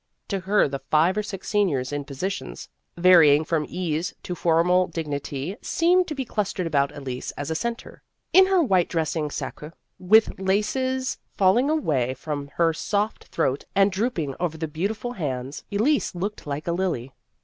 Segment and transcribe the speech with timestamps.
[0.29, 2.67] To her the five or six seniors in positions
[2.97, 8.01] varying from ease to formal dignity seemed to be clustered about Elise as a centre.
[8.33, 14.33] In her white dressing sacque with laces falling away from her soft throat and drooping
[14.39, 17.13] over the beautiful hands, Elise looked like a lily.